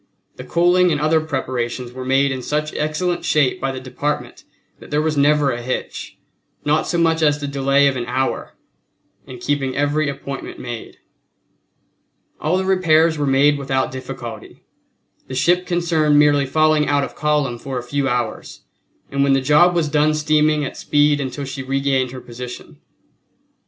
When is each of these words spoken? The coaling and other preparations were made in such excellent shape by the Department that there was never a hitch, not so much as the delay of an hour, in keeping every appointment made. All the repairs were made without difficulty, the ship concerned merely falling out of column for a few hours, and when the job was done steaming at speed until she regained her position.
The 0.37 0.43
coaling 0.43 0.91
and 0.91 0.99
other 0.99 1.21
preparations 1.21 1.91
were 1.91 2.03
made 2.03 2.31
in 2.31 2.41
such 2.41 2.73
excellent 2.73 3.23
shape 3.23 3.61
by 3.61 3.71
the 3.71 3.79
Department 3.79 4.43
that 4.79 4.89
there 4.89 4.99
was 4.99 5.15
never 5.15 5.51
a 5.51 5.61
hitch, 5.61 6.17
not 6.65 6.87
so 6.87 6.97
much 6.97 7.21
as 7.21 7.39
the 7.39 7.45
delay 7.47 7.85
of 7.85 7.95
an 7.95 8.07
hour, 8.07 8.55
in 9.27 9.37
keeping 9.37 9.75
every 9.75 10.09
appointment 10.09 10.57
made. 10.57 10.97
All 12.39 12.57
the 12.57 12.65
repairs 12.65 13.19
were 13.19 13.27
made 13.27 13.59
without 13.59 13.91
difficulty, 13.91 14.63
the 15.27 15.35
ship 15.35 15.67
concerned 15.67 16.17
merely 16.17 16.47
falling 16.47 16.87
out 16.87 17.03
of 17.03 17.13
column 17.13 17.59
for 17.59 17.77
a 17.77 17.83
few 17.83 18.09
hours, 18.09 18.61
and 19.11 19.21
when 19.23 19.33
the 19.33 19.39
job 19.39 19.75
was 19.75 19.87
done 19.87 20.15
steaming 20.15 20.65
at 20.65 20.75
speed 20.75 21.21
until 21.21 21.45
she 21.45 21.61
regained 21.61 22.09
her 22.09 22.21
position. 22.21 22.79